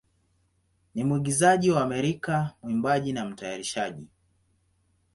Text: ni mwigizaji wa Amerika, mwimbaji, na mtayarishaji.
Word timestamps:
ni 0.95 1.03
mwigizaji 1.03 1.71
wa 1.71 1.81
Amerika, 1.83 2.51
mwimbaji, 2.63 3.13
na 3.13 3.25
mtayarishaji. 3.25 4.07